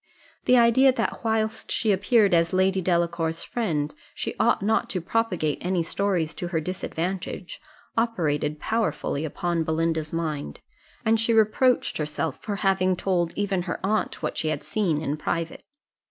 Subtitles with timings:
[0.45, 5.59] The idea that whilst she appeared as Lady Delacour's friend she ought not to propagate
[5.61, 7.61] any stories to her disadvantage,
[7.95, 10.59] operated powerfully upon Belinda's mind,
[11.05, 15.17] and she reproached herself for having told even her aunt what she had seen in
[15.17, 15.63] private.